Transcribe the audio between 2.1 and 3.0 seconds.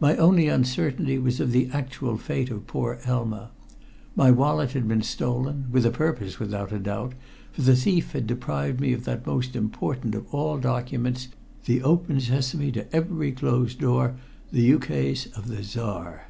fate of poor